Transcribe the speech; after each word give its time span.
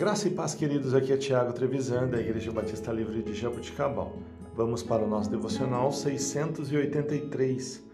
Graça 0.00 0.28
e 0.28 0.30
paz, 0.30 0.54
queridos. 0.54 0.94
Aqui 0.94 1.12
é 1.12 1.16
Tiago 1.18 1.52
Trevisan, 1.52 2.08
da 2.08 2.18
Igreja 2.18 2.50
Batista 2.50 2.90
Livre 2.90 3.22
de 3.22 3.34
Jabuticabal. 3.34 4.16
Vamos 4.56 4.82
para 4.82 5.04
o 5.04 5.06
nosso 5.06 5.30
devocional 5.30 5.92
683. 5.92 7.84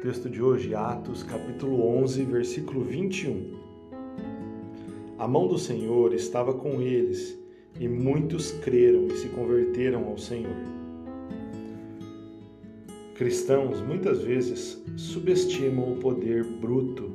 Texto 0.00 0.30
de 0.30 0.42
hoje, 0.42 0.74
Atos, 0.74 1.22
capítulo 1.22 1.86
11, 1.98 2.24
versículo 2.24 2.82
21. 2.82 3.58
A 5.18 5.28
mão 5.28 5.46
do 5.48 5.58
Senhor 5.58 6.14
estava 6.14 6.54
com 6.54 6.80
eles, 6.80 7.38
e 7.78 7.86
muitos 7.86 8.52
creram 8.52 9.08
e 9.08 9.18
se 9.18 9.28
converteram 9.28 10.06
ao 10.06 10.16
Senhor. 10.16 10.56
Cristãos 13.16 13.82
muitas 13.82 14.22
vezes 14.22 14.82
subestimam 14.96 15.92
o 15.92 15.96
poder 15.96 16.42
bruto 16.42 17.10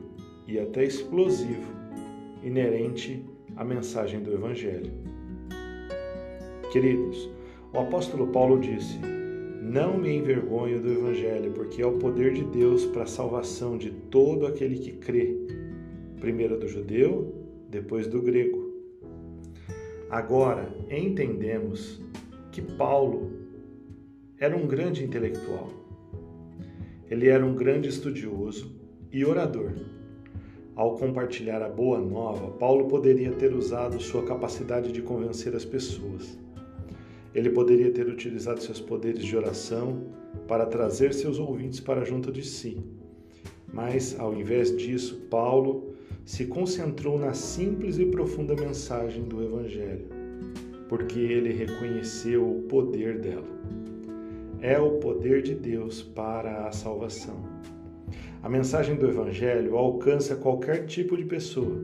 e 0.48 0.59
até 0.59 0.84
explosivo 0.84 1.74
inerente 2.43 3.25
à 3.55 3.64
mensagem 3.64 4.21
do 4.21 4.33
Evangelho. 4.33 4.91
Queridos, 6.71 7.29
o 7.73 7.79
apóstolo 7.79 8.28
Paulo 8.28 8.59
disse: 8.59 9.00
Não 9.61 9.97
me 9.97 10.15
envergonho 10.15 10.81
do 10.81 10.91
Evangelho, 10.91 11.51
porque 11.51 11.81
é 11.81 11.86
o 11.86 11.97
poder 11.97 12.33
de 12.33 12.43
Deus 12.43 12.86
para 12.86 13.04
a 13.04 13.07
salvação 13.07 13.78
de 13.78 13.91
todo 13.91 14.45
aquele 14.45 14.78
que 14.78 14.91
crê, 14.93 15.37
primeiro 16.19 16.59
do 16.59 16.68
judeu, 16.68 17.33
depois 17.69 18.07
do 18.07 18.21
grego. 18.21 18.65
Agora 20.09 20.73
entendemos 20.89 22.01
que 22.51 22.61
Paulo 22.61 23.31
era 24.37 24.56
um 24.56 24.67
grande 24.67 25.03
intelectual. 25.03 25.69
Ele 27.09 27.28
era 27.28 27.45
um 27.45 27.56
grande 27.56 27.89
estudioso 27.89 28.75
e 29.11 29.23
orador. 29.23 29.71
Ao 30.75 30.97
compartilhar 30.97 31.61
a 31.61 31.70
boa 31.70 32.00
nova, 32.00 32.52
Paulo 32.52 32.88
poderia 32.88 33.31
ter 33.31 33.54
usado 33.54 34.02
sua 34.02 34.23
capacidade 34.23 34.92
de 34.92 35.02
convencer 35.02 35.56
as 35.56 35.64
pessoas. 35.64 36.38
Ele 37.34 37.50
poderia 37.50 37.92
ter 37.92 38.08
utilizado 38.08 38.62
seus 38.62 38.81
poderes 38.81 39.23
de 39.23 39.38
oração 39.38 40.03
para 40.50 40.66
trazer 40.66 41.14
seus 41.14 41.40
ouvintes 41.40 41.80
para 41.80 42.03
junto 42.03 42.30
de 42.30 42.44
si. 42.46 42.78
Mas, 43.72 44.20
ao 44.20 44.34
invés 44.34 44.76
disso, 44.76 45.16
Paulo 45.30 45.96
se 46.26 46.46
concentrou 46.46 47.18
na 47.18 47.34
simples 47.34 47.98
e 47.98 48.06
profunda 48.06 48.53
mensagem 48.53 49.23
do 49.23 49.42
Evangelho, 49.42 50.08
porque 50.90 51.20
ele 51.20 51.53
reconheceu 51.53 52.50
o 52.50 52.64
poder 52.64 53.20
dela. 53.20 53.48
É 54.59 54.78
o 54.78 54.98
poder 54.98 55.42
de 55.42 55.56
Deus 55.56 56.02
para 56.02 56.68
a 56.68 56.72
salvação. 56.73 57.38
A 58.46 58.50
mensagem 58.50 58.96
do 58.96 59.08
Evangelho 59.08 59.76
alcança 59.76 60.36
qualquer 60.36 60.86
tipo 60.86 61.18
de 61.18 61.26
pessoa, 61.26 61.84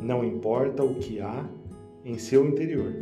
não 0.00 0.24
importa 0.24 0.84
o 0.84 0.94
que 0.94 1.18
há 1.18 1.44
em 2.04 2.16
seu 2.16 2.46
interior. 2.46 2.92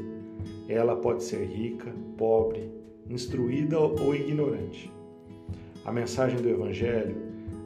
Ela 0.70 0.96
pode 0.96 1.22
ser 1.22 1.44
rica, 1.44 1.92
pobre, 2.16 2.72
instruída 3.06 3.78
ou 3.78 4.14
ignorante. 4.14 4.90
A 5.84 5.92
mensagem 5.92 6.40
do 6.40 6.48
Evangelho 6.48 7.14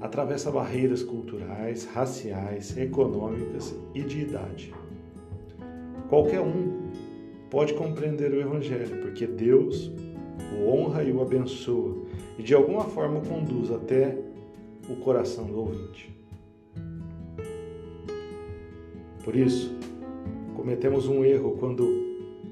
atravessa 0.00 0.50
barreiras 0.50 1.04
culturais, 1.04 1.84
raciais, 1.84 2.76
econômicas 2.76 3.72
e 3.94 4.02
de 4.02 4.22
idade. 4.22 4.74
Qualquer 6.08 6.40
um 6.40 6.90
pode 7.48 7.74
compreender 7.74 8.32
o 8.32 8.40
Evangelho, 8.40 9.00
porque 9.02 9.24
Deus 9.24 9.88
o 10.58 10.68
honra 10.68 11.04
e 11.04 11.12
o 11.12 11.22
abençoa 11.22 11.94
e 12.36 12.42
de 12.42 12.54
alguma 12.54 12.86
forma 12.86 13.20
o 13.20 13.22
conduz 13.22 13.70
até 13.70 14.18
o 14.88 14.96
coração 14.96 15.44
do 15.44 15.58
ouvinte. 15.58 16.14
Por 19.22 19.36
isso, 19.36 19.76
cometemos 20.56 21.06
um 21.06 21.24
erro 21.24 21.56
quando 21.58 21.86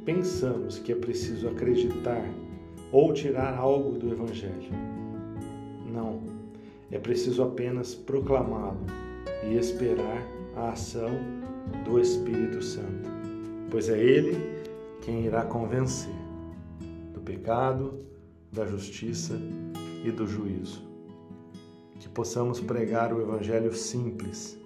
pensamos 0.04 0.78
que 0.78 0.92
é 0.92 0.94
preciso 0.94 1.48
acreditar 1.48 2.22
ou 2.92 3.12
tirar 3.12 3.56
algo 3.56 3.98
do 3.98 4.12
Evangelho. 4.12 4.70
Não, 5.90 6.22
é 6.90 6.98
preciso 6.98 7.42
apenas 7.42 7.94
proclamá-lo 7.94 8.84
e 9.44 9.56
esperar 9.56 10.22
a 10.54 10.70
ação 10.70 11.10
do 11.84 11.98
Espírito 11.98 12.62
Santo, 12.62 13.08
pois 13.70 13.88
é 13.88 13.98
Ele 13.98 14.36
quem 15.02 15.24
irá 15.24 15.44
convencer 15.44 16.14
do 17.14 17.20
pecado, 17.20 18.04
da 18.52 18.66
justiça 18.66 19.40
e 20.04 20.10
do 20.10 20.26
juízo 20.26 20.86
que 22.06 22.10
possamos 22.10 22.60
pregar 22.60 23.12
o 23.12 23.20
Evangelho 23.20 23.74
simples, 23.74 24.56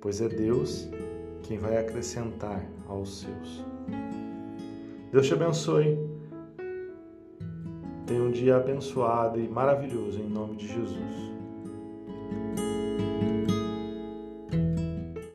pois 0.00 0.20
é 0.20 0.28
Deus 0.28 0.88
quem 1.44 1.58
vai 1.58 1.78
acrescentar 1.78 2.60
aos 2.88 3.20
seus. 3.20 3.64
Deus 5.12 5.26
te 5.28 5.34
abençoe. 5.34 5.96
Tenha 8.04 8.22
um 8.22 8.32
dia 8.32 8.56
abençoado 8.56 9.38
e 9.38 9.48
maravilhoso 9.48 10.18
em 10.18 10.28
nome 10.28 10.56
de 10.56 10.66
Jesus. 10.66 11.28